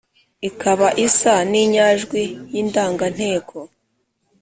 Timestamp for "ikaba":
0.49-0.87